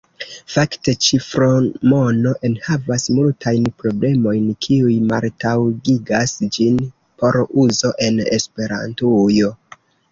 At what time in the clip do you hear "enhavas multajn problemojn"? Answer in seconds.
2.49-4.49